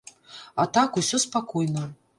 А 0.63 0.65
так 0.79 0.99
усё 1.03 1.23
спакойна. 1.27 1.87